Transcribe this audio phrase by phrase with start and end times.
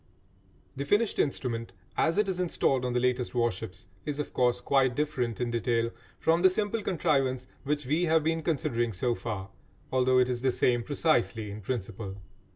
[0.75, 4.95] The finished instrument as it is installed on the latest warships is, of course, quite
[4.95, 9.51] different in detail from the simple contrivance which we have been considering so far,
[9.91, 12.17] although it is the same precisely in principle.